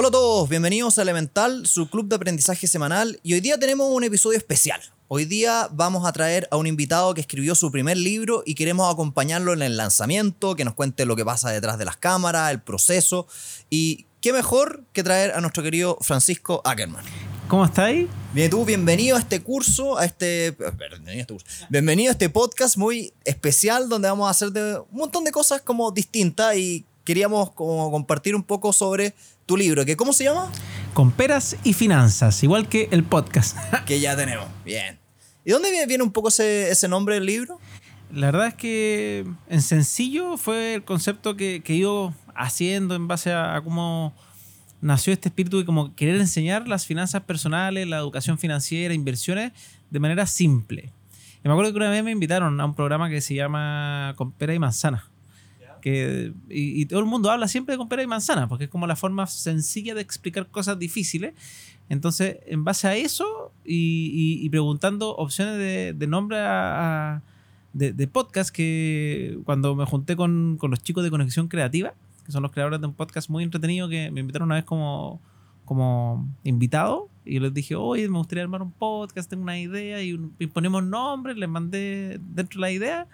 [0.00, 3.86] Hola a todos, bienvenidos a Elemental, su club de aprendizaje semanal y hoy día tenemos
[3.90, 4.80] un episodio especial.
[5.08, 8.90] Hoy día vamos a traer a un invitado que escribió su primer libro y queremos
[8.90, 12.62] acompañarlo en el lanzamiento, que nos cuente lo que pasa detrás de las cámaras, el
[12.62, 13.26] proceso
[13.68, 17.04] y qué mejor que traer a nuestro querido Francisco Ackerman.
[17.48, 18.08] ¿Cómo estáis?
[18.32, 21.66] Bien, tú, bienvenido a este curso, a este, bienvenido a este curso.
[21.68, 25.60] Bienvenido a este podcast muy especial donde vamos a hacer de, un montón de cosas
[25.60, 29.14] como distintas y queríamos como compartir un poco sobre
[29.50, 30.48] tu libro, que ¿cómo se llama?
[30.94, 33.58] Con peras y finanzas, igual que el podcast.
[33.84, 35.00] que ya tenemos, bien.
[35.44, 37.58] ¿Y dónde viene un poco ese, ese nombre del libro?
[38.12, 43.32] La verdad es que en sencillo fue el concepto que, que ido haciendo en base
[43.32, 44.14] a, cómo
[44.80, 49.50] nació este espíritu de como querer enseñar las finanzas personales, la educación financiera, inversiones
[49.90, 50.92] de manera simple.
[51.42, 54.30] Y me acuerdo que una vez me invitaron a un programa que se llama Con
[54.30, 55.09] pera y manzana
[55.80, 58.86] que, y, todo el mundo habla siempre de con pera y manzana, porque es como
[58.86, 61.34] la forma sencilla de explicar cosas difíciles.
[61.88, 66.38] Entonces, en base a eso y, preguntando opciones de, nombre
[67.72, 72.52] de, podcast, que cuando me junté con, los chicos de Conexión Creativa, que son los
[72.52, 75.20] creadores de un podcast muy entretenido que me invitaron una vez como,
[75.64, 80.18] como invitado, y les dije, oye, me gustaría armar un podcast, tengo una idea, y,
[80.38, 83.08] y ponemos nombres, les mandé dentro de la idea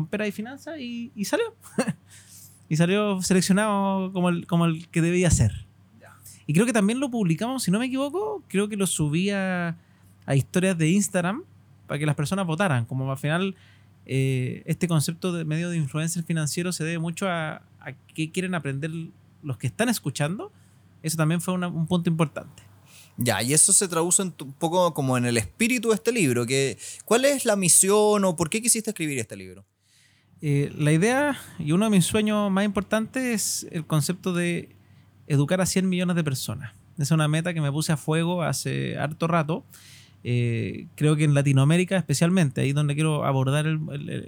[0.00, 1.54] con pera y finanza y, salió.
[2.68, 5.66] y salió seleccionado como el, como el que debía ser.
[6.46, 9.76] Y creo que también lo publicamos, si no me equivoco, creo que lo subía
[10.26, 11.44] a historias de Instagram
[11.86, 12.86] para que las personas votaran.
[12.86, 13.54] Como al final
[14.06, 18.54] eh, este concepto de medio de influencer financiero se debe mucho a, a qué quieren
[18.54, 18.90] aprender
[19.42, 20.50] los que están escuchando.
[21.02, 22.62] Eso también fue un punto importante.
[23.16, 26.46] Ya, y eso se traduce un poco como en el espíritu de este libro.
[26.46, 29.66] Que, ¿Cuál es la misión o por qué quisiste escribir este libro?
[30.42, 34.70] Eh, la idea y uno de mis sueños más importantes es el concepto de
[35.26, 36.72] educar a 100 millones de personas.
[36.98, 39.64] Es una meta que me puse a fuego hace harto rato.
[40.22, 43.66] Eh, creo que en Latinoamérica especialmente, ahí donde quiero abordar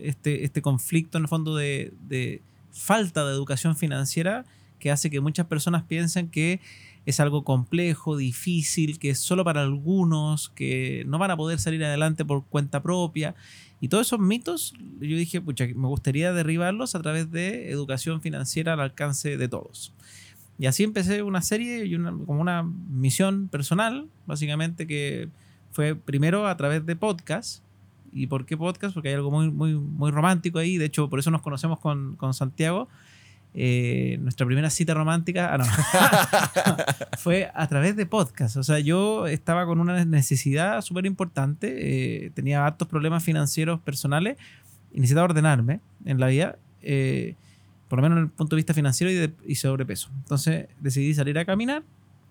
[0.00, 2.42] este, este conflicto en el fondo de
[2.72, 4.44] falta de educación financiera
[4.78, 6.60] que hace que muchas personas piensen que
[7.04, 11.84] es algo complejo, difícil, que es solo para algunos, que no van a poder salir
[11.84, 13.34] adelante por cuenta propia.
[13.80, 18.74] Y todos esos mitos, yo dije, pucha, me gustaría derribarlos a través de educación financiera
[18.74, 19.92] al alcance de todos.
[20.58, 25.28] Y así empecé una serie y una, como una misión personal, básicamente, que
[25.72, 27.64] fue primero a través de podcast.
[28.12, 28.94] ¿Y por qué podcast?
[28.94, 30.78] Porque hay algo muy, muy, muy romántico ahí.
[30.78, 32.88] De hecho, por eso nos conocemos con, con Santiago
[33.54, 35.64] eh, nuestra primera cita romántica, ah, no,
[37.18, 38.56] fue a través de podcast.
[38.56, 44.36] O sea, yo estaba con una necesidad súper importante, eh, tenía hartos problemas financieros personales
[44.92, 47.34] y necesitaba ordenarme en la vida, eh,
[47.88, 50.10] por lo menos en el punto de vista financiero y, de, y sobrepeso.
[50.16, 51.82] Entonces decidí salir a caminar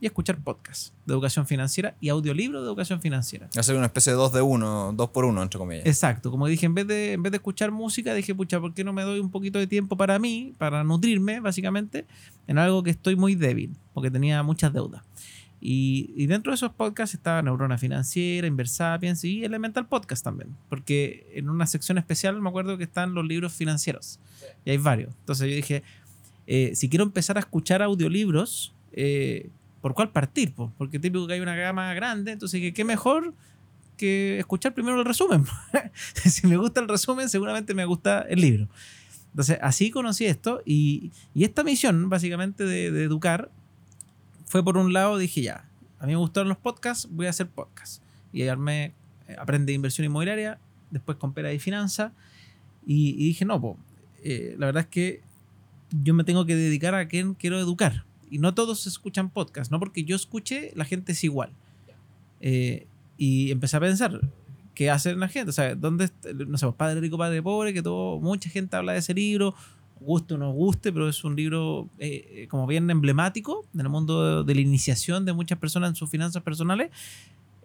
[0.01, 3.47] y escuchar podcasts de educación financiera y audiolibros de educación financiera.
[3.55, 5.85] Hacer una especie de dos de uno, dos por uno, entre comillas.
[5.85, 6.31] Exacto.
[6.31, 8.93] Como dije, en vez, de, en vez de escuchar música, dije, pucha, ¿por qué no
[8.93, 12.07] me doy un poquito de tiempo para mí, para nutrirme, básicamente,
[12.47, 15.03] en algo que estoy muy débil, porque tenía muchas deudas?
[15.63, 20.55] Y, y, dentro de esos podcasts estaba Neurona Financiera, Inversapiens y Elemental Podcast también.
[20.67, 24.19] Porque en una sección especial me acuerdo que están los libros financieros.
[24.65, 25.13] Y hay varios.
[25.19, 25.83] Entonces yo dije,
[26.47, 29.51] eh, si quiero empezar a escuchar audiolibros, eh,
[29.81, 33.33] por cuál partir, porque típico que hay una gama grande, entonces qué mejor
[33.97, 35.45] que escuchar primero el resumen.
[36.13, 38.67] si me gusta el resumen, seguramente me gusta el libro.
[39.29, 43.49] Entonces, así conocí esto y, esta misión, básicamente, de, educar,
[44.45, 45.69] fue por un lado, dije ya,
[45.99, 48.01] a mí me gustaron los podcasts, voy a hacer podcasts.
[48.33, 48.93] Y armé,
[49.27, 50.59] eh, aprendí inversión inmobiliaria,
[50.89, 52.11] después con pera y finanza,
[52.85, 53.77] y, dije, no, pues,
[54.57, 55.21] la verdad es que
[55.91, 59.79] yo me tengo que dedicar a quien quiero educar y no todos escuchan podcast, no
[59.79, 61.51] porque yo escuche, la gente es igual.
[62.39, 62.87] Eh,
[63.17, 64.21] y empecé a pensar,
[64.73, 65.49] ¿qué hace la gente?
[65.49, 66.09] O sea, ¿dónde,
[66.47, 69.53] no sé, Padre Rico, Padre Pobre, que todo, mucha gente habla de ese libro,
[69.99, 73.89] guste o no guste, pero es un libro eh, eh, como bien emblemático en el
[73.89, 76.89] mundo de, la iniciación de muchas personas en sus finanzas personales,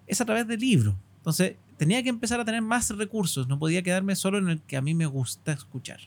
[0.08, 0.96] es a través del libro.
[1.18, 4.76] Entonces, tenía que empezar a tener más recursos, no podía quedarme solo en el que
[4.76, 6.00] a mí me gusta escuchar.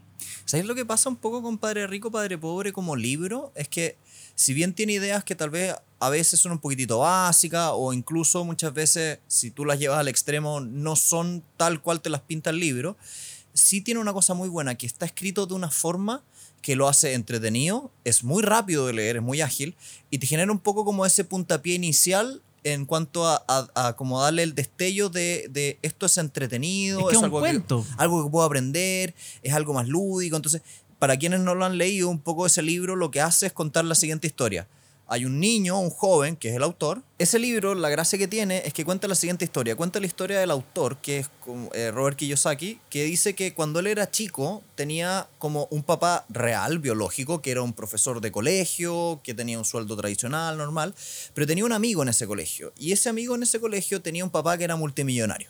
[0.44, 3.52] ¿Sabes lo que pasa un poco con Padre Rico, Padre Pobre como libro?
[3.56, 3.98] Es que
[4.40, 8.46] si bien tiene ideas que tal vez a veces son un poquitito básicas o incluso
[8.46, 12.52] muchas veces si tú las llevas al extremo no son tal cual te las pinta
[12.52, 12.96] el libro,
[13.54, 16.24] sí tiene una cosa muy buena que está escrito de una forma
[16.62, 19.76] que lo hace entretenido, es muy rápido de leer, es muy ágil
[20.10, 23.44] y te genera un poco como ese puntapié inicial en cuanto a,
[23.76, 27.62] a, como darle el destello de, esto es entretenido, es, es algo, Que,
[27.98, 29.14] algo que puedo aprender,
[29.44, 30.36] es algo más lúdico.
[30.36, 30.62] Entonces,
[31.00, 33.86] para quienes no lo han leído, un poco ese libro lo que hace es contar
[33.86, 34.68] la siguiente historia.
[35.12, 37.02] hay un niño, un joven, que es el autor.
[37.18, 39.76] Ese libro, la gracia que tiene es que cuenta la siguiente historia.
[39.76, 41.30] Cuenta la historia del autor, que es
[41.74, 46.78] eh, Robert Kiyosaki, que dice que cuando él era chico tenía como un papá real,
[46.78, 50.94] biológico, que era un profesor de colegio, que tenía un sueldo tradicional, normal,
[51.34, 52.72] pero tenía un amigo en ese colegio.
[52.78, 55.50] Y ese amigo en ese colegio tenía un papá que era multimillonario.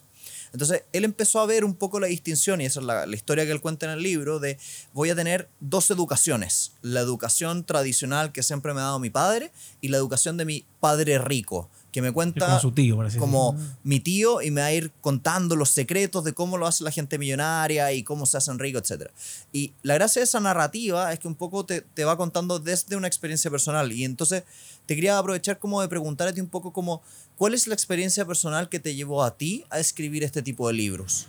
[0.52, 3.52] Entonces él empezó a ver un poco la distinción, y esa es la, historia que
[3.52, 4.58] él cuenta en el libro, de
[4.94, 9.52] voy a tener dos educaciones, la educación tradicional que siempre me ha dado mi padre
[9.82, 14.00] y la educación de mi padre rico que me cuenta como, su tío, como mi
[14.00, 17.18] tío y me va a ir contando los secretos de cómo lo hace la gente
[17.18, 19.10] millonaria y cómo se hacen ricos, etc.
[19.52, 22.96] Y la gracia de esa narrativa es que un poco te, te, va contando desde
[22.96, 24.44] una experiencia personal y entonces
[24.86, 27.02] te quería aprovechar como de preguntarte un poco como
[27.40, 30.74] ¿Cuál es la experiencia personal que te llevó a ti a escribir este tipo de
[30.74, 31.26] libros?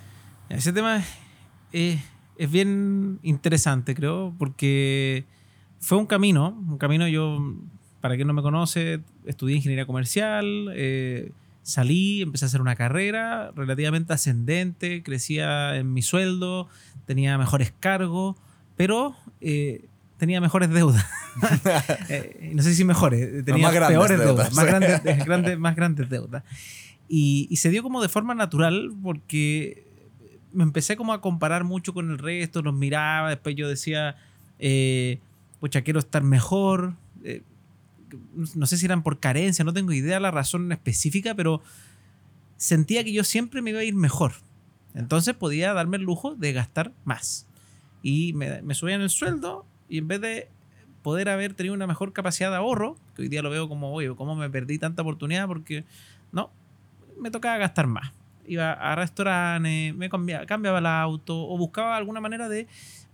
[0.49, 1.05] Ese tema
[1.71, 2.01] es,
[2.37, 5.25] es bien interesante, creo, porque
[5.79, 7.39] fue un camino, un camino yo,
[8.01, 11.33] para quien no me conoce, estudié ingeniería comercial, eh,
[11.63, 16.69] salí, empecé a hacer una carrera relativamente ascendente, crecía en mi sueldo,
[17.07, 18.37] tenía mejores cargos,
[18.77, 19.85] pero eh,
[20.19, 21.05] tenía mejores deudas.
[22.09, 24.65] Eh, no sé si mejores, tenía peores deudas, más,
[25.25, 26.43] grandes, más grandes deudas.
[27.09, 29.85] Y, y, se dio como de forma natural porque
[30.53, 34.17] me empecé como a comparar mucho con el resto, los miraba, después yo decía,
[34.59, 35.19] eh,
[35.59, 36.95] pucha, quiero estar mejor.
[38.55, 41.63] No sé si eran por carencia, no tengo idea la razón específica, pero
[42.57, 44.33] sentía que yo siempre me iba a ir mejor.
[44.95, 47.47] Entonces podía darme el lujo de gastar más.
[48.03, 50.49] Y me, me subían el sueldo y en vez de
[51.03, 54.15] poder haber tenido una mejor capacidad de ahorro, que hoy día lo veo como, oye,
[54.15, 55.47] ¿cómo me perdí tanta oportunidad?
[55.47, 55.85] Porque
[56.33, 56.51] no,
[57.19, 58.13] me tocaba gastar más.
[58.47, 62.67] Iba a restaurantes, me cambiaba, cambiaba el auto o buscaba alguna manera de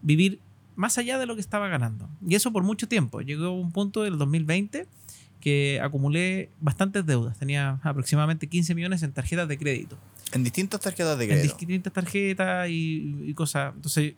[0.02, 0.40] vivir
[0.76, 2.08] más allá de lo que estaba ganando.
[2.26, 3.20] Y eso por mucho tiempo.
[3.20, 4.86] Llegó a un punto del 2020
[5.40, 7.38] que acumulé bastantes deudas.
[7.38, 9.98] Tenía aproximadamente 15 millones en tarjetas de crédito.
[10.32, 11.52] En distintas tarjetas de crédito.
[11.52, 13.74] En distintas tarjetas y, y cosas.
[13.74, 14.14] Entonces,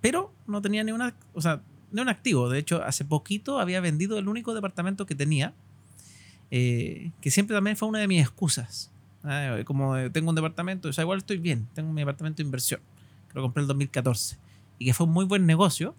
[0.00, 1.62] pero no tenía ni una, o sea,
[1.92, 2.48] ni un activo.
[2.48, 5.52] De hecho, hace poquito había vendido el único departamento que tenía,
[6.50, 8.90] eh, que siempre también fue una de mis excusas.
[9.24, 12.80] Ah, como tengo un departamento, o sea, igual estoy bien, tengo mi departamento de inversión,
[13.28, 14.36] que lo compré en el 2014,
[14.78, 15.94] y que fue un muy buen negocio,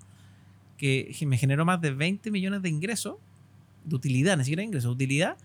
[0.77, 3.15] que me generó más de 20 millones de ingresos,
[3.83, 5.37] de utilidad, ni siquiera ingresos, de utilidad,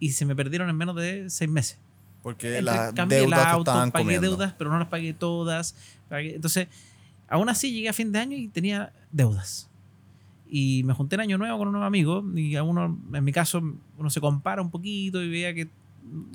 [0.00, 1.78] y se me perdieron en menos de seis meses.
[2.22, 5.76] Porque las deudas auto, pagué deudas, pero no las pagué todas.
[6.10, 6.68] entonces,
[7.28, 9.68] Aún así llegué a fin de año y tenía deudas.
[10.46, 13.62] Y me junté en año nuevo con unos amigos y a uno, en mi caso,
[13.98, 15.68] uno se compara un poquito y veía que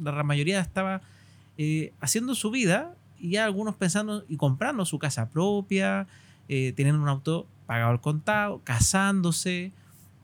[0.01, 1.01] la mayoría estaba
[1.57, 6.07] eh, haciendo su vida y ya algunos pensando y comprando su casa propia,
[6.49, 9.71] eh, teniendo un auto pagado al contado, casándose.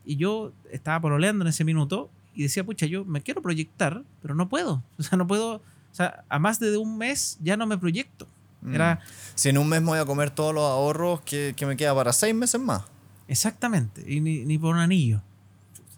[0.03, 4.35] Y yo estaba pololeando en ese minuto y decía, pucha, yo me quiero proyectar, pero
[4.35, 4.83] no puedo.
[4.97, 5.61] O sea, no puedo, o
[5.91, 8.27] sea, a más de un mes ya no me proyecto.
[8.67, 8.99] Era, mm.
[9.35, 11.93] si en un mes me voy a comer todos los ahorros que, que me queda
[11.93, 12.83] para seis meses más.
[13.27, 15.21] Exactamente, y ni, ni, por un anillo.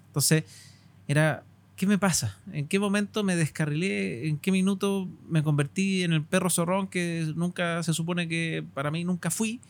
[0.07, 0.43] Entonces,
[1.07, 1.43] era,
[1.77, 2.37] ¿qué me pasa?
[2.51, 4.27] ¿En qué momento me descarrilé?
[4.27, 8.91] ¿En qué minuto me convertí en el perro zorrón que nunca se supone que para
[8.91, 9.61] mí nunca fui?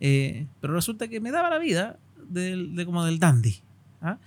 [0.00, 3.56] Eh, pero resulta que me daba la vida de, como del dandy.
[4.00, 4.18] ¿ah?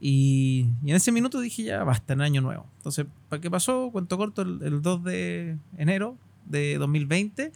[0.00, 2.66] Y, y, en ese minuto dije, ya basta, en año nuevo.
[2.78, 3.90] Entonces, ¿para qué pasó?
[3.92, 7.52] Cuento corto, el, el 2 de enero de 2020,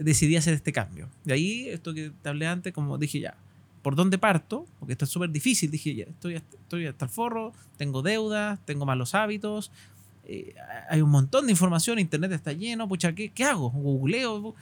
[0.00, 1.08] decidí hacer este cambio.
[1.24, 3.36] De ahí, esto que te hablé antes, como dije ya,
[3.82, 4.66] ¿por dónde parto?
[4.78, 5.70] Porque esto es súper difícil.
[5.70, 9.70] Dije ya, estoy, estoy hasta el forro, tengo deudas, tengo malos hábitos,
[10.24, 10.54] eh,
[10.88, 13.70] hay un montón de información, internet está lleno, pucha, ¿qué, qué hago?
[13.70, 14.54] Googleo.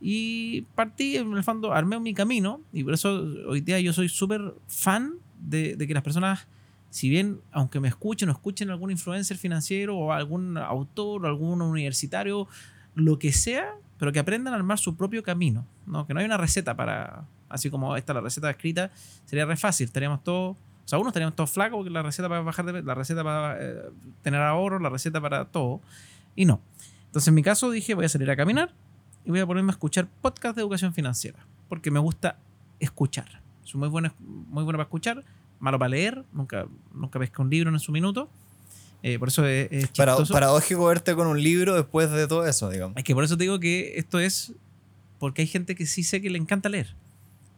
[0.00, 4.08] Y partí, en el fondo, armé mi camino y por eso hoy día yo soy
[4.08, 6.46] súper fan de, de que las personas
[6.90, 11.60] si bien, aunque me escuchen o escuchen algún influencer financiero o algún autor o algún
[11.60, 12.48] universitario,
[12.94, 16.06] lo que sea, pero que aprendan a armar su propio camino, ¿no?
[16.06, 18.90] Que no hay una receta para, así como esta la receta escrita,
[19.26, 22.40] sería re fácil, estaríamos todos, o sea, uno estaríamos todos flacos porque la receta para
[22.40, 23.82] bajar de la receta para eh,
[24.22, 25.80] tener ahorro, la receta para todo,
[26.34, 26.60] y no.
[27.06, 28.72] Entonces en mi caso dije, voy a salir a caminar
[29.28, 32.38] y voy a ponerme a escuchar podcast de educación financiera, porque me gusta
[32.80, 33.42] escuchar.
[33.62, 35.22] Soy muy bueno, muy bueno para escuchar,
[35.60, 38.30] malo para leer, nunca, nunca pesca un libro en su minuto.
[39.02, 42.70] Eh, por eso es, es Para, paradójico verte con un libro después de todo eso,
[42.70, 42.96] digamos.
[42.96, 44.54] Es que por eso te digo que esto es
[45.18, 46.94] porque hay gente que sí sé que le encanta leer.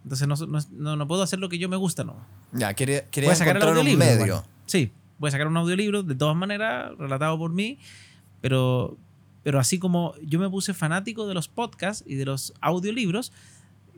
[0.03, 0.35] Entonces no,
[0.73, 2.17] no, no puedo hacer lo que yo me gusta, ¿no?
[2.50, 4.45] Ya, quería, quería sacar el audiolibro, un medio.
[4.67, 7.79] sí, voy a sacar un audiolibro de todas maneras, relatado por mí,
[8.41, 8.99] pero,
[9.42, 13.32] pero así como yo me puse fanático de los podcasts y de los audiolibros,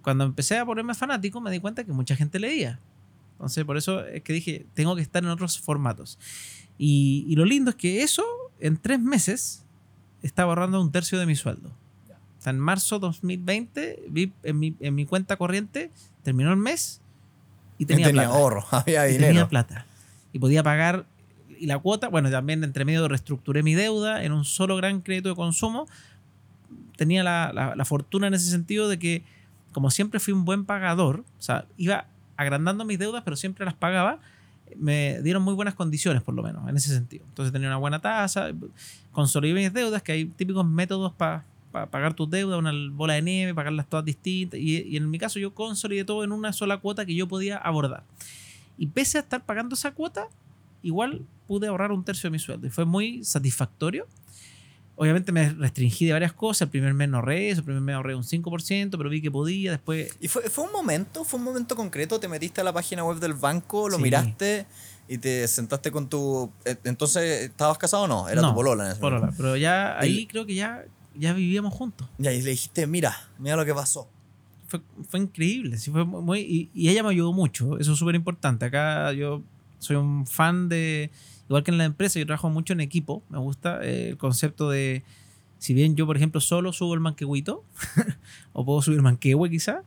[0.03, 2.81] cuando empecé a ponerme fanático me di cuenta que mucha gente leía.
[3.33, 6.19] Entonces, por eso es que dije, tengo que estar en otros formatos.
[6.79, 8.25] Y, y lo lindo es que eso,
[8.61, 9.65] en tres meses,
[10.23, 11.71] estaba ahorrando un tercio de mi sueldo.
[12.39, 15.91] O sea, en marzo 2020, vi en mi, en mi cuenta corriente,
[16.23, 17.01] terminó el mes
[17.79, 18.37] y tenía, tenía plata.
[18.39, 19.29] ahorro, había Y dinero.
[19.29, 19.87] tenía plata.
[20.33, 21.07] Y podía pagar.
[21.63, 25.29] Y la cuota, bueno, también entre medio reestructuré mi deuda en un solo gran crédito
[25.29, 25.87] de consumo.
[26.97, 29.23] Tenía la, la- fortuna en ese sentido de que,
[29.71, 33.75] como siempre fui un buen pagador, o sea, iba agrandando mis deudas, pero siempre las
[33.75, 34.19] pagaba,
[34.77, 37.25] me dieron muy buenas condiciones, por lo menos, en ese sentido.
[37.29, 38.49] Entonces tenía una buena tasa,
[39.13, 43.55] consolidé mis deudas, que hay típicos métodos para pagar tus deudas, una bola de nieve,
[43.55, 44.59] pagarlas todas distintas.
[44.59, 48.03] Y en mi caso yo consolidé todo en una sola cuota que yo podía abordar.
[48.79, 50.27] Y pese a estar pagando esa cuota,
[50.83, 52.67] igual pude ahorrar un tercio de mi sueldo.
[52.67, 54.07] Y fue muy satisfactorio.
[54.95, 56.63] Obviamente me restringí de varias cosas.
[56.63, 59.31] El primer mes no ahorré eso, el primer mes ahorré un 5%, pero vi que
[59.31, 59.73] podía.
[59.73, 61.25] Después ¿Y fue, fue un momento?
[61.25, 62.21] ¿Fue un momento concreto?
[62.21, 64.03] ¿Te metiste a la página web del banco, lo Sí.
[64.03, 64.67] miraste
[65.09, 66.51] y te sentaste con tu...
[66.65, 68.29] eh, Entonces, ¿estabas casado o no?
[68.29, 69.21] Era No, tu polola en ese polola.
[69.23, 69.43] momento.
[69.43, 70.85] Pero ya ahí creo que ya,
[71.19, 72.07] ya vivíamos juntos.
[72.19, 74.09] Y le dijiste, mira, mira lo que pasó.
[74.69, 75.79] fue, fue increíble.
[75.79, 77.79] Sí, fue muy, y, y ella me ayudó mucho.
[77.79, 78.67] Eso es súper importante.
[78.67, 79.43] Acá yo
[79.83, 81.11] soy un fan de.
[81.49, 83.23] Igual que en la empresa, yo trabajo mucho en equipo.
[83.29, 85.03] Me gusta eh, el concepto de.
[85.59, 87.65] Si bien yo, por ejemplo, solo subo el manquehuito,
[88.53, 89.83] o puedo subir manquehue quizá,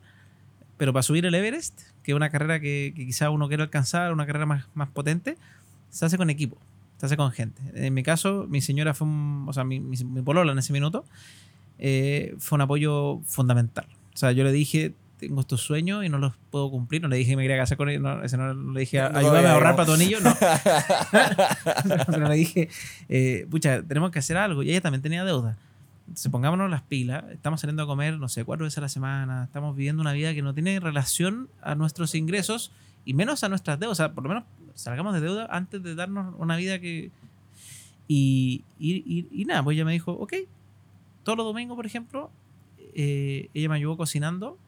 [0.76, 4.12] pero para subir el Everest, que es una carrera que, que quizá uno quiere alcanzar,
[4.12, 5.36] una carrera más, más potente,
[5.90, 6.58] se hace con equipo,
[6.98, 7.62] se hace con gente.
[7.74, 9.46] En mi caso, mi señora fue un.
[9.48, 11.04] O sea, mi, mi, mi polola en ese minuto
[11.78, 13.86] eh, fue un apoyo fundamental.
[14.14, 17.02] O sea, yo le dije, tengo estos sueños y no los puedo cumplir.
[17.02, 19.18] No le dije que me quería casar con él, no, ese no, le dije, No,
[19.18, 20.20] ayúdame a ahorrar para tu anillo.
[20.20, 20.34] No.
[22.06, 22.68] Pero le dije,
[23.08, 24.62] eh, pucha, tenemos que hacer algo.
[24.62, 25.56] Y ella también tenía deuda.
[26.06, 27.24] Entonces, pongámonos las pilas.
[27.32, 29.44] Estamos saliendo a comer, no sé, cuatro veces a la semana.
[29.44, 32.70] Estamos viviendo una vida que no tiene relación a nuestros ingresos
[33.04, 33.98] y menos a nuestras deudas.
[33.98, 34.44] O sea, por lo menos
[34.74, 37.10] salgamos de deuda antes de darnos una vida que.
[38.08, 40.34] Y, y, y- y nada, pues ella me dijo, ok,
[41.24, 42.30] todos los domingos, por ejemplo,
[42.94, 44.58] eh, ella me ayudó cocinando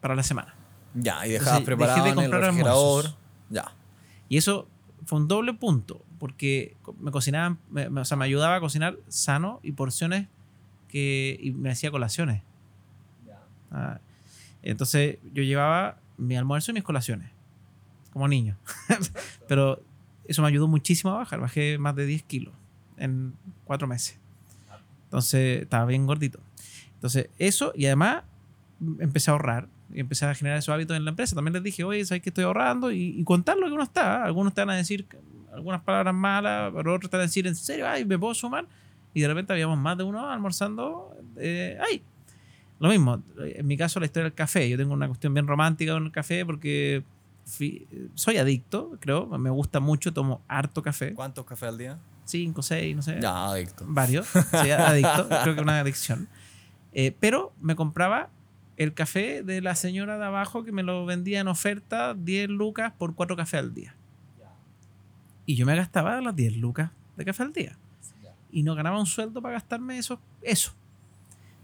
[0.00, 0.54] para la semana.
[0.94, 3.04] Ya, y dejabas Entonces, preparado dejé de en el comprar refrigerador.
[3.06, 3.18] almuerzos.
[3.50, 3.72] Ya.
[4.28, 4.68] Y eso
[5.06, 8.96] fue un doble punto, porque me cocinaban, me- me- o sea, me ayudaba a cocinar
[9.08, 10.28] sano y porciones
[10.88, 12.42] que y me hacía colaciones.
[13.70, 14.00] Ah,
[14.62, 17.30] entonces yo llevaba mi almuerzo y mis colaciones,
[18.12, 18.56] como niño.
[19.48, 19.82] Pero
[20.26, 22.54] eso me ayudó muchísimo a bajar, bajé más de 10 kilos
[22.98, 23.34] en
[23.64, 24.18] cuatro meses.
[25.04, 26.38] Entonces estaba bien gordito.
[26.94, 28.24] Entonces eso y además
[29.00, 31.34] empecé a ahorrar y empecé a generar esos hábitos en la empresa.
[31.34, 32.90] También les dije, oye, ¿sabes que estoy ahorrando?
[32.90, 34.24] Y, y contar lo que uno está.
[34.24, 35.06] Algunos te van a decir
[35.52, 37.86] algunas palabras malas, pero otros te van a decir, ¿en serio?
[37.88, 38.66] Ay, ¿me puedo sumar?
[39.14, 41.14] Y de repente habíamos más de uno almorzando.
[41.36, 42.02] Eh, ¡Ay!
[42.78, 44.68] Lo mismo, en mi caso la historia del café.
[44.68, 47.04] Yo tengo una cuestión bien romántica con el café porque
[47.44, 49.26] fui- soy adicto, creo.
[49.38, 51.12] Me gusta mucho, tomo harto café.
[51.14, 51.98] ¿Cuántos cafés al día?
[52.24, 53.84] Cinco, seis, no sé Ya, adicto.
[53.86, 56.28] varios, soy adicto, creo que una adicción.
[56.92, 58.30] Eh, pero me compraba
[58.76, 62.92] el café de la señora de abajo que me lo vendía en oferta 10 lucas
[62.98, 63.94] por 4 cafés al día.
[65.46, 67.76] Y yo me gastaba las 10 lucas de café al día.
[68.50, 70.20] Y no ganaba un sueldo para gastarme eso.
[70.42, 70.72] eso.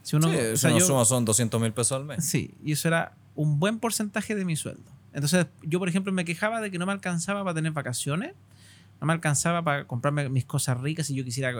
[0.02, 2.24] Si uno, sí, o si sea, yo- suma son 200 mil pesos al mes.
[2.24, 4.90] Sí, y eso era un buen porcentaje de mi sueldo.
[5.12, 8.32] Entonces, yo, por ejemplo, me quejaba de que no me alcanzaba para tener vacaciones,
[9.00, 11.52] no me alcanzaba para comprarme mis cosas ricas si yo quisiera.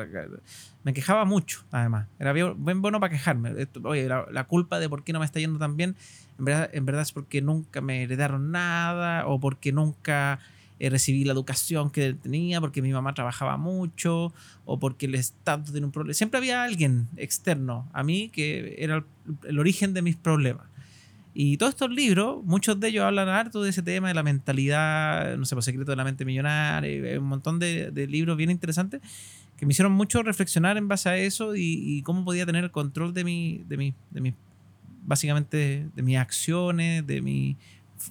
[0.83, 2.07] Me quejaba mucho, además.
[2.19, 3.53] Era bien, bueno para quejarme.
[3.85, 5.97] Oye, la, la culpa de por qué no me está yendo tan bien,
[6.39, 10.41] en verdad, en verdad es porque nunca me heredaron nada o porque nunca
[10.81, 14.33] eh, recibí la educación que tenía, porque mi mamá trabajaba mucho
[14.65, 16.15] o porque el Estado tiene un problema.
[16.15, 19.05] Siempre había alguien externo a mí que era el,
[19.45, 20.67] el origen de mis problemas.
[21.41, 25.37] Y todos estos libros, muchos de ellos hablan harto de ese tema, de la mentalidad,
[25.37, 29.01] no sé, por secreto de la mente millonaria, un montón de, de libros bien interesantes
[29.57, 32.73] que me hicieron mucho reflexionar en base a eso y, y cómo podía tener el
[32.73, 34.35] control de mi, de mi, de mi,
[35.05, 37.57] básicamente de mis acciones, de mis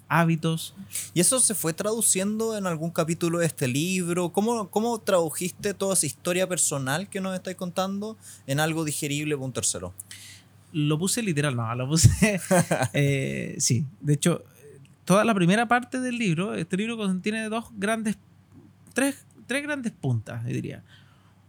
[0.07, 0.73] hábitos.
[1.13, 4.29] ¿Y eso se fue traduciendo en algún capítulo de este libro?
[4.31, 9.45] ¿Cómo, cómo tradujiste toda esa historia personal que nos estáis contando en algo digerible para
[9.45, 9.93] un tercero?
[10.71, 12.39] Lo puse literal, no, lo puse.
[12.93, 14.43] eh, sí, de hecho,
[15.05, 18.17] toda la primera parte del libro, este libro contiene dos grandes,
[18.93, 20.83] tres, tres grandes puntas, yo diría.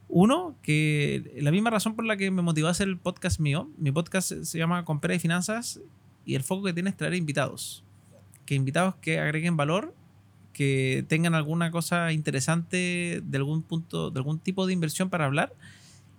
[0.09, 3.71] Uno, que la misma razón por la que me motivó a hacer el podcast mío,
[3.77, 5.81] mi podcast se llama Compra y Finanzas
[6.25, 7.85] y el foco que tiene es traer invitados.
[8.47, 9.95] Que invitados que agreguen valor,
[10.53, 15.55] que tengan alguna cosa interesante de algún punto, de algún tipo de inversión para hablar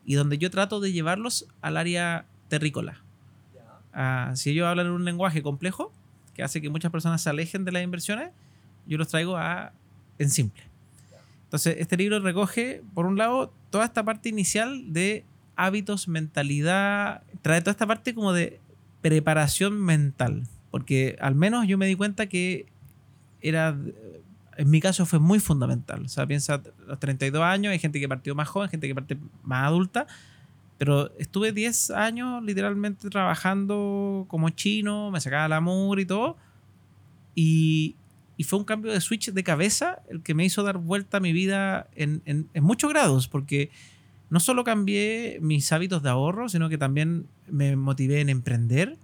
[0.05, 3.01] y donde yo trato de llevarlos al área terrícola.
[3.93, 5.91] Ah, si ellos hablan en un lenguaje complejo,
[6.33, 8.31] que hace que muchas personas se alejen de las inversiones,
[8.85, 9.71] yo los traigo a,
[10.17, 10.63] en simple.
[11.45, 15.25] Entonces, este libro recoge, por un lado, toda esta parte inicial de
[15.55, 18.59] hábitos, mentalidad, trae toda esta parte como de
[19.01, 22.67] preparación mental, porque al menos yo me di cuenta que
[23.41, 23.77] era,
[24.57, 26.05] en mi caso fue muy fundamental.
[26.05, 29.17] O sea, piensa los 32 años, hay gente que partió más joven, gente que partió
[29.43, 30.07] más adulta,
[30.79, 36.37] pero estuve 10 años literalmente trabajando como chino, me sacaba la mugre y todo,
[37.35, 37.97] y,
[38.37, 41.19] y, fue un cambio de switch de cabeza el que me hizo dar vuelta a
[41.19, 43.71] mi vida en, en, en muchos grados, porque
[44.29, 48.97] no solo cambié mis hábitos de ahorro, sino que también me motivé en emprender,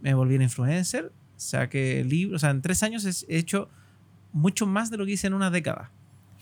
[0.00, 3.68] me volví un influencer, o sea que libro, o sea, en tres años he hecho
[4.32, 5.90] mucho más de lo que hice en una década,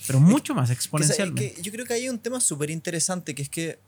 [0.06, 1.60] pero mucho más exponencialmente.
[1.60, 3.80] yo creo que hay un tema súper interesante que es que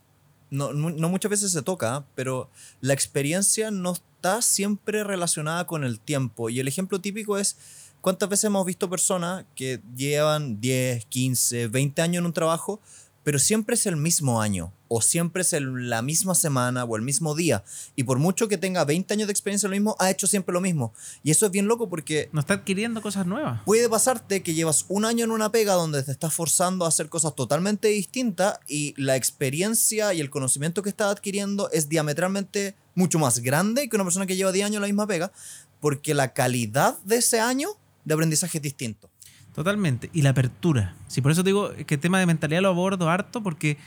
[0.53, 5.99] no, no, muchas veces se toca, pero la experiencia no está siempre relacionada con el
[5.99, 6.49] tiempo.
[6.49, 7.57] Y el ejemplo típico es
[8.01, 12.79] cuántas veces hemos visto personas que llevan 10, 15, 20 años en un trabajo,
[13.23, 17.33] pero siempre es el mismo año, o siempre es la misma semana, o el mismo
[17.33, 17.63] día.
[17.95, 20.53] Y por mucho que tenga 20 años de experiencia en lo mismo, ha hecho siempre
[20.53, 20.93] lo mismo.
[21.23, 22.29] Y eso es bien loco porque...
[22.31, 23.61] No está adquiriendo cosas nuevas.
[23.65, 27.09] Puede pasarte que llevas un año en una pega donde te estás forzando a hacer
[27.09, 33.17] cosas totalmente distintas y la experiencia y el conocimiento que estás adquiriendo es diametralmente mucho
[33.17, 35.31] más grande que una persona que lleva 10 años en la misma pega,
[35.79, 37.69] porque la calidad de ese año
[38.05, 39.09] de aprendizaje es distinto.
[39.55, 40.09] Totalmente.
[40.13, 40.95] Y la apertura.
[41.07, 43.77] Sí, por eso digo que el tema de mentalidad lo abordo harto porque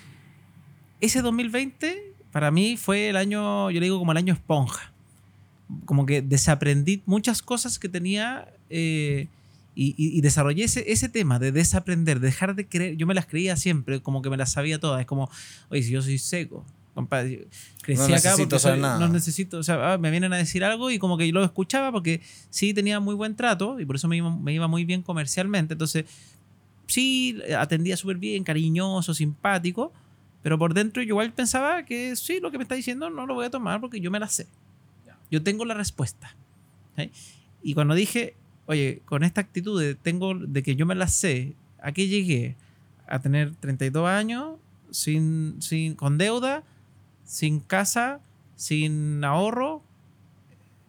[1.00, 4.92] ese 2020 para mí fue el año, yo le digo como el año esponja.
[5.84, 9.28] Como que desaprendí muchas cosas que tenía eh,
[9.74, 12.96] y, y, desarrollé ese, ese, tema de desaprender, dejar de creer.
[12.96, 15.00] Yo me las creía siempre, como que me las sabía todas.
[15.00, 15.30] Es como,
[15.70, 17.48] oye, si yo soy seco, compadre.
[17.82, 18.98] Crecí no acá porque nada.
[18.98, 21.44] no necesito, o sea, ah, me vienen a decir algo y como que yo lo
[21.44, 24.84] escuchaba porque sí tenía muy buen trato y por eso me iba, me iba muy
[24.84, 25.75] bien comercialmente.
[25.75, 26.06] Entonces,
[26.86, 29.92] sí, atendía súper bien, cariñoso, simpático,
[30.47, 33.35] pero por dentro yo igual pensaba que sí, lo que me está diciendo no lo
[33.35, 34.47] voy a tomar porque yo me la sé.
[35.28, 36.37] Yo tengo la respuesta.
[37.65, 41.56] Y cuando dije, oye, con esta actitud de, tengo, de que yo me la sé,
[41.82, 42.54] ¿a qué llegué?
[43.09, 44.54] A tener 32 años,
[44.93, 46.63] sin, sin, con deuda,
[47.25, 48.21] sin casa,
[48.54, 49.82] sin ahorro,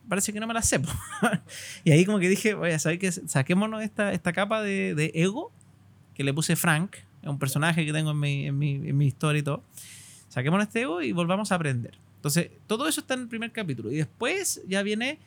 [0.07, 0.79] parece que no me la sé.
[1.83, 3.11] y ahí como que dije, oye, ¿sabes qué?
[3.11, 5.51] Saquémonos esta, esta capa de, de, ego
[6.13, 9.07] que le puse Frank, es un personaje que tengo en mi, en mi, en mi
[9.07, 9.63] historia y todo.
[10.29, 11.97] Saquémonos este ego y volvamos a aprender.
[12.15, 13.91] Entonces, todo eso está en el primer capítulo.
[13.91, 15.19] Y después ya viene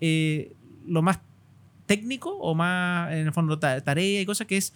[0.00, 0.52] eh,
[0.86, 1.20] lo más
[1.86, 4.72] técnico o más, en el fondo, tarea y cosas que es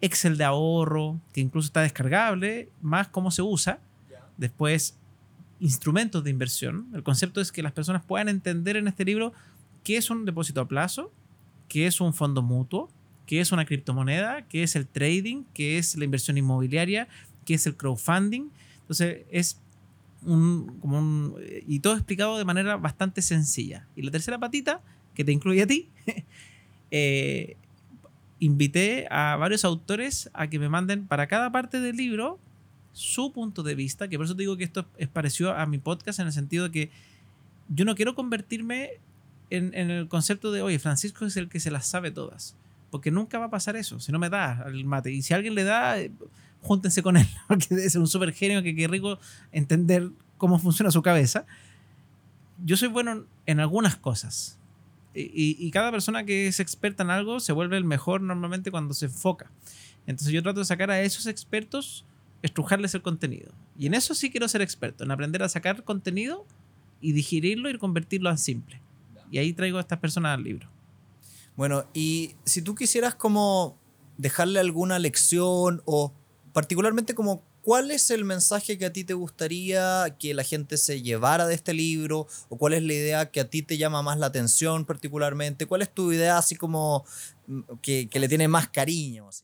[0.00, 3.80] Excel de ahorro, que incluso está descargable, más cómo se usa
[4.38, 4.96] Después,
[5.58, 6.86] instrumentos de inversión.
[6.94, 9.32] El concepto es que las personas puedan entender en este libro
[9.82, 11.12] qué es un depósito a plazo,
[11.68, 12.88] qué es un fondo mutuo,
[13.28, 17.08] qué es una criptomoneda, qué es el trading, qué es la inversión inmobiliaria,
[17.44, 18.48] qué es el crowdfunding.
[18.80, 19.60] Entonces, es
[20.24, 21.34] un, como un,
[21.66, 23.86] y todo explicado de manera bastante sencilla.
[23.94, 24.80] Y la tercera patita,
[25.14, 25.90] que te incluye a ti,
[26.90, 27.56] eh,
[28.38, 32.38] invité a varios autores a que me manden para cada parte del libro
[32.94, 35.76] su punto de vista, que por eso te digo que esto es parecido a mi
[35.76, 36.90] podcast en el sentido de que
[37.68, 38.92] yo no quiero convertirme
[39.50, 42.56] en, el concepto de, oye, Francisco es el que se las sabe todas,
[42.90, 45.12] porque nunca va a pasar eso, si no me da el mate.
[45.12, 46.10] Y si alguien le da, eh,
[46.60, 49.18] júntense con él, porque es un súper genio que qué rico
[49.52, 51.46] entender cómo funciona su cabeza.
[52.64, 54.58] Yo soy bueno en algunas cosas.
[55.14, 58.94] Y, y, cada persona que es experta en algo se vuelve el mejor normalmente cuando
[58.94, 59.50] se enfoca.
[60.06, 62.04] Entonces yo trato de sacar a esos expertos
[62.42, 63.52] estrujarles el contenido.
[63.78, 66.46] Y en eso sí quiero ser experto, en aprender a sacar contenido
[67.00, 68.80] y digerirlo y convertirlo en simple.
[69.30, 70.68] Y ahí traigo a estas personas al libro.
[71.58, 73.76] Bueno, y si tú quisieras como
[74.16, 76.12] dejarle alguna lección o
[76.52, 81.02] particularmente como cuál es el mensaje que a ti te gustaría que la gente se
[81.02, 84.18] llevara de este libro o cuál es la idea que a ti te llama más
[84.18, 87.04] la atención particularmente, cuál es tu idea así como
[87.48, 89.26] mm, que, que le tiene más cariño.
[89.26, 89.42] Así?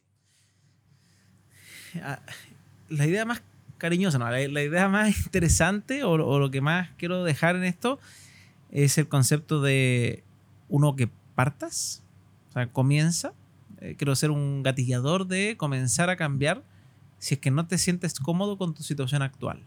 [2.00, 2.20] Ah,
[2.90, 3.42] la idea más
[3.76, 7.98] cariñosa, no, la, idea más interesante o, lo que más quiero dejar en esto
[8.70, 10.22] es el concepto de
[10.68, 12.03] uno que partas,
[12.54, 13.32] sea, comienza.
[13.80, 16.62] Eh, quiero ser un gatillador de comenzar a cambiar
[17.18, 19.62] si es que no te sientes cómodo con tu situación actual.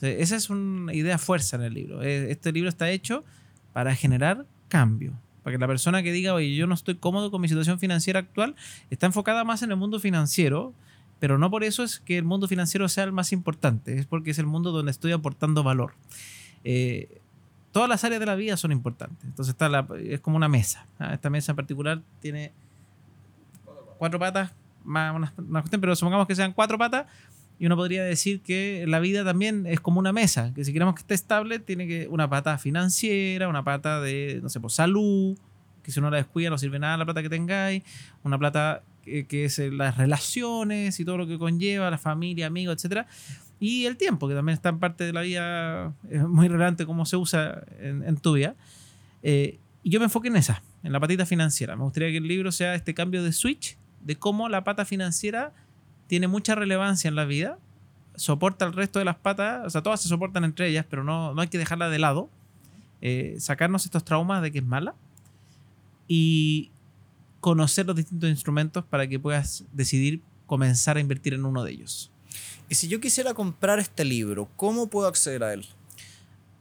[0.00, 2.02] esa es una idea fuerza en el libro.
[2.02, 3.24] Eh, este libro está hecho
[3.72, 5.12] para generar cambio.
[5.42, 8.20] Para que la persona que diga, oye, yo no estoy cómodo con mi situación financiera
[8.20, 8.56] actual,
[8.90, 10.74] está enfocada más en el mundo financiero
[11.20, 14.30] pero no por eso es que el mundo financiero sea el más importante, es porque
[14.30, 15.92] es el mundo donde estoy aportando valor.
[16.64, 17.19] Eh,
[17.72, 19.24] todas las áreas de la vida son importantes.
[19.24, 20.86] Entonces está la, es como una mesa.
[20.98, 21.14] ¿ah?
[21.14, 22.52] Esta mesa en particular tiene
[23.98, 24.52] cuatro patas,
[24.84, 27.06] más una, una cuestión, pero supongamos que sean cuatro patas.
[27.58, 30.94] Y uno podría decir que la vida también es como una mesa, que si queremos
[30.94, 35.36] que esté estable, tiene que una pata financiera, una pata de, no sé, pues salud,
[35.82, 37.82] que si uno la descuida no sirve nada la plata que tengáis,
[38.24, 42.46] una plata que, que es eh, las relaciones y todo lo que conlleva, la familia,
[42.46, 43.06] amigos, etcétera
[43.60, 47.04] y el tiempo, que también está en parte de la vida, es muy relevante cómo
[47.04, 48.56] se usa en, en tu vida.
[49.22, 51.76] Eh, y yo me enfoqué en esa, en la patita financiera.
[51.76, 55.52] Me gustaría que el libro sea este cambio de switch, de cómo la pata financiera
[56.06, 57.58] tiene mucha relevancia en la vida,
[58.16, 61.34] soporta el resto de las patas, o sea, todas se soportan entre ellas, pero no,
[61.34, 62.30] no hay que dejarla de lado.
[63.02, 64.94] Eh, sacarnos estos traumas de que es mala
[66.06, 66.70] y
[67.40, 72.10] conocer los distintos instrumentos para que puedas decidir comenzar a invertir en uno de ellos.
[72.68, 75.66] Y si yo quisiera comprar este libro, ¿cómo puedo acceder a él?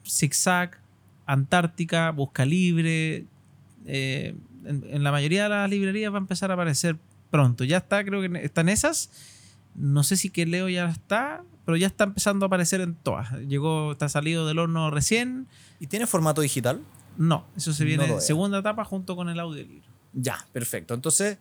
[0.08, 0.80] Zigzag,
[1.26, 3.26] Antártica, Busca Libre.
[3.86, 6.98] eh, en, en la mayoría de las librerías va a empezar a aparecer
[7.32, 7.64] pronto.
[7.64, 9.10] Ya está, creo que están esas.
[9.76, 13.32] No sé si que Leo ya está, pero ya está empezando a aparecer en todas.
[13.48, 15.48] Llegó, está salido del horno recién.
[15.80, 16.82] ¿Y tiene formato digital?
[17.18, 18.22] No, eso se No viene en veo.
[18.22, 19.88] segunda etapa junto con el audiolibro.
[20.14, 20.94] Ya, perfecto.
[20.94, 21.38] Entonces,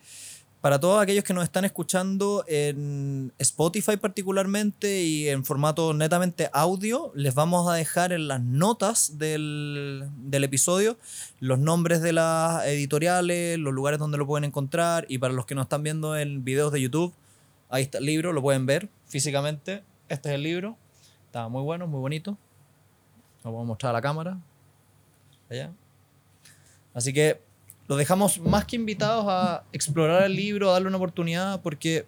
[0.61, 7.13] para todos aquellos que nos están escuchando en Spotify particularmente y en formato netamente audio,
[7.15, 10.99] les vamos a dejar en las notas del, del episodio
[11.39, 15.55] los nombres de las editoriales, los lugares donde lo pueden encontrar y para los que
[15.55, 17.15] nos están viendo en videos de YouTube,
[17.69, 19.85] ahí está el libro, lo pueden ver físicamente.
[20.09, 20.77] Este es el libro.
[21.27, 22.37] Está muy bueno, muy bonito.
[23.45, 24.39] Lo voy a mostrar a la cámara.
[25.49, 25.73] Allá.
[26.95, 27.48] Así que
[27.89, 32.07] los dejamos más que invitados a explorar el libro, a darle una oportunidad, porque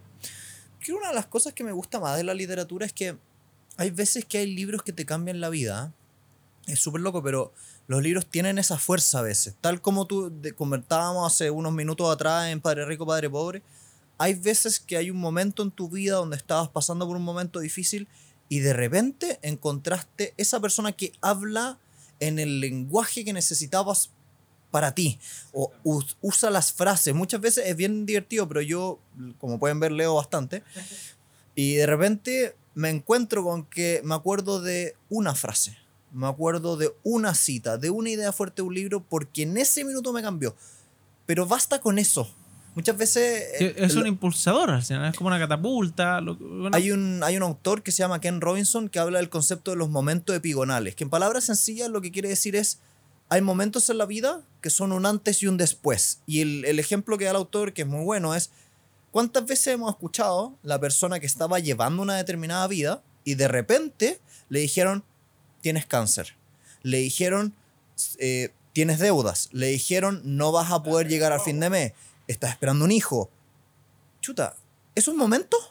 [0.79, 3.17] creo una de las cosas que me gusta más de la literatura es que
[3.79, 5.93] hay veces que hay libros que te cambian la vida.
[6.67, 7.53] Es súper loco, pero
[7.87, 9.55] los libros tienen esa fuerza a veces.
[9.61, 13.63] Tal como tú comentábamos hace unos minutos atrás en Padre Rico, Padre Pobre,
[14.19, 17.59] hay veces que hay un momento en tu vida donde estabas pasando por un momento
[17.59, 18.07] difícil
[18.51, 21.79] y de repente encontraste esa persona que habla
[22.21, 24.11] en el lenguaje que necesitabas
[24.71, 25.19] para ti
[25.53, 27.15] o us- usa las frases.
[27.15, 28.99] Muchas veces es bien divertido, pero yo,
[29.39, 30.63] como pueden ver, leo bastante.
[31.57, 35.77] Y de repente me encuentro con que me acuerdo de una frase,
[36.13, 39.85] me acuerdo de una cita, de una idea fuerte de un libro, porque en ese
[39.85, 40.55] minuto me cambió.
[41.27, 42.33] Pero basta con eso.
[42.77, 43.43] Muchas veces...
[43.61, 46.21] Eh, es lo- un impulsador, es como una catapulta.
[46.21, 49.29] lo- bueno, hay un, hay un autor que se llama Ken Robinson que habla del
[49.29, 52.79] concepto de los momentos epigonales, que en palabras sencillas lo que quiere decir es,
[53.31, 56.21] hay momentos en la vida que son un antes y un después.
[56.27, 58.51] Y el, el ejemplo que da el autor, que es muy bueno, es,
[59.11, 64.21] ¿cuántas veces hemos escuchado la persona que estaba llevando una determinada vida y de repente
[64.49, 65.05] le dijeron,
[65.63, 66.37] tienes cáncer?
[66.83, 67.55] Le dijeron,
[68.19, 69.49] eh, tienes deudas?
[69.53, 71.93] Le dijeron, no vas a poder llegar al fin de mes?
[72.27, 73.31] ¿Estás esperando un hijo?
[74.21, 74.57] Chuta,
[74.95, 75.71] ¿esos momentos?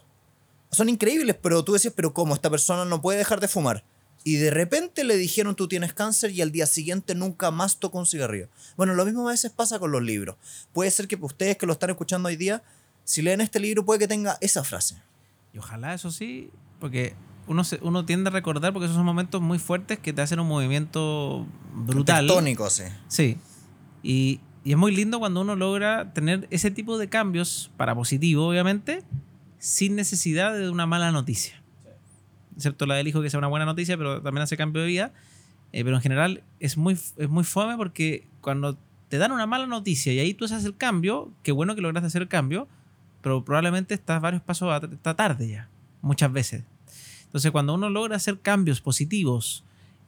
[0.71, 2.35] son increíbles, pero tú decías, pero ¿cómo?
[2.35, 3.83] Esta persona no puede dejar de fumar.
[4.23, 7.99] Y de repente le dijeron tú tienes cáncer y al día siguiente nunca más tocó
[7.99, 8.49] un cigarrillo.
[8.75, 10.35] Bueno, lo mismo a veces pasa con los libros.
[10.73, 12.61] Puede ser que ustedes que lo están escuchando hoy día,
[13.05, 14.97] si leen este libro puede que tenga esa frase.
[15.53, 17.15] Y ojalá eso sí, porque
[17.47, 20.39] uno, se- uno tiende a recordar porque esos son momentos muy fuertes que te hacen
[20.39, 22.27] un movimiento brutal.
[22.27, 22.83] Tectónico, sí.
[23.07, 23.37] Sí.
[24.03, 28.47] Y, y es muy lindo cuando uno logra tener ese tipo de cambios para positivo,
[28.47, 29.01] obviamente,
[29.57, 31.58] sin necesidad de una mala noticia.
[32.59, 35.13] Excepto la del hijo que sea una buena noticia, pero también hace cambio de vida.
[35.71, 39.65] Eh, pero en general es muy, es muy fome porque cuando te dan una mala
[39.65, 42.67] noticia y ahí tú haces el cambio, qué bueno que lograste hacer el cambio,
[43.21, 45.69] pero probablemente estás varios pasos at- está tarde ya,
[46.01, 46.63] muchas veces.
[47.23, 49.63] Entonces, cuando uno logra hacer cambios positivos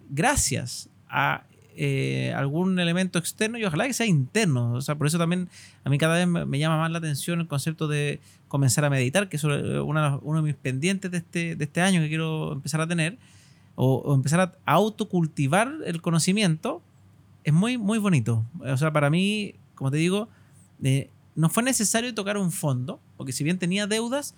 [0.09, 1.43] gracias a
[1.75, 4.73] eh, algún elemento externo y ojalá que sea interno.
[4.73, 5.49] O sea, por eso también
[5.83, 9.29] a mí cada vez me, llama más la atención el concepto de comenzar a meditar,
[9.29, 12.51] que es uno, una- uno de mis pendientes de este, de este año que quiero
[12.53, 13.17] empezar a tener,
[13.75, 16.81] o, o empezar a autocultivar el conocimiento,
[17.43, 18.45] es muy, muy bonito.
[18.59, 20.27] O sea, para mí, como te digo,
[20.83, 24.35] eh, no fue necesario tocar un fondo, porque si bien tenía deudas,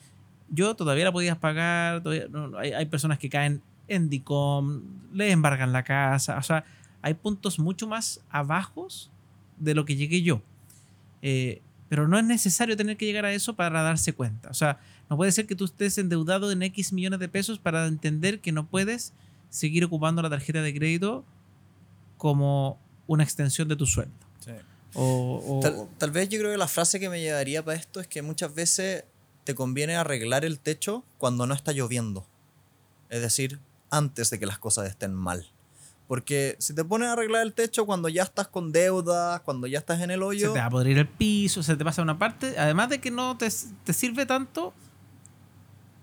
[0.49, 2.03] yo todavía la podía pagar.
[2.03, 4.81] todavía- no, hay, hay personas que caen en DICOM,
[5.13, 6.37] le embargan la casa.
[6.37, 6.63] O sea,
[7.03, 9.11] hay puntos mucho más abajos
[9.59, 10.41] de lo que llegué yo.
[11.21, 14.49] Eh, pero no es necesario tener que llegar a eso para darse cuenta.
[14.49, 17.85] O sea, no puede ser que tú estés endeudado en X millones de pesos para
[17.85, 19.13] entender que no puedes
[19.51, 21.23] seguir ocupando la tarjeta de crédito
[22.17, 24.13] como una extensión de tu sueldo.
[24.95, 27.99] O, o- Tal, tal vez yo creo que la frase que me llevaría para esto
[27.99, 29.03] es que muchas veces
[29.43, 32.25] te conviene arreglar el techo cuando no está lloviendo.
[33.09, 35.51] Es decir, antes de que las cosas estén mal.
[36.13, 39.79] Porque si te pones a arreglar el techo cuando ya estás con deudas, cuando ya
[39.79, 42.19] estás en el Se hoyo, te va a podrir el piso, se te pasa una
[42.19, 42.53] parte.
[42.55, 43.49] Además de que no te,
[43.83, 44.75] te sirve tanto,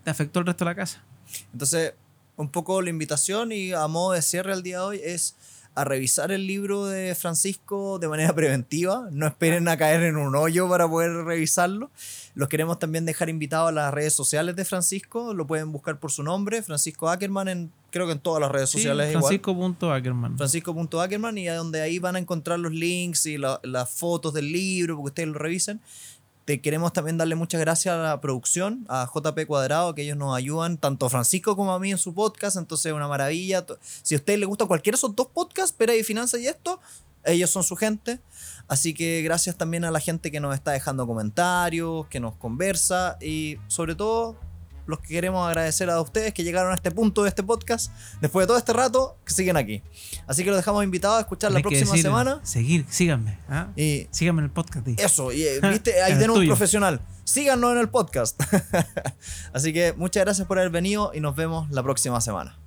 [0.02, 1.04] te afectó el resto de la casa.
[1.52, 1.94] entonces
[2.34, 5.36] un poco la invitación y a modo de cierre al día de hoy es
[5.76, 9.06] a revisar el libro de Francisco de manera preventiva.
[9.12, 11.92] No esperen a caer en un hoyo para poder revisarlo.
[12.34, 15.34] Los queremos también dejar invitados a las redes sociales de Francisco.
[15.34, 18.70] Lo pueden buscar por su nombre, Francisco Ackerman, en, creo que en todas las redes
[18.70, 19.22] Sí, sociales igual.
[19.24, 20.36] Francisco.ackerman.
[20.38, 24.50] Francisco.ackerman y a donde ahí van a encontrar los links y la- las fotos del
[24.52, 25.80] libro, porque ustedes lo revisen.
[26.44, 30.36] Te queremos también darle muchas gracias a la producción, a JP Cuadrado, que ellos nos
[30.36, 33.64] ayudan, tanto a Francisco como a mí en su podcast, entonces es una maravilla.
[34.02, 36.80] Si a ustedes les gusta cualquiera de esos dos podcasts, Pera y Finanzas y esto,
[37.24, 38.18] ellos son su gente.
[38.66, 43.16] Así que gracias también a la gente que nos está dejando comentarios, que nos conversa
[43.20, 44.36] y sobre todo
[44.90, 48.44] los que queremos agradecer a ustedes que llegaron a este punto de este podcast, después
[48.44, 49.82] de todo este rato, que siguen aquí.
[50.26, 52.40] Así que los dejamos invitados a escuchar la próxima decir, semana.
[52.42, 53.38] Seguir, síganme.
[53.48, 53.68] ¿ah?
[53.76, 54.86] Y Síganme en el podcast.
[54.86, 57.00] eso, y eh, viste, ahí tenemos un profesional.
[57.24, 58.40] Síganos en el podcast.
[59.52, 62.59] Así que muchas gracias por haber venido y nos vemos la próxima semana.